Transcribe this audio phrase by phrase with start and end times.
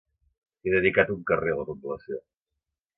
[0.63, 2.23] Té dedicat un carrer a la població.